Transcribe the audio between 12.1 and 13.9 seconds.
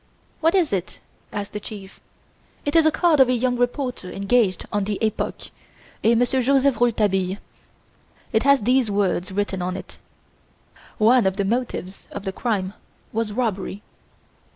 of the crime was robbery.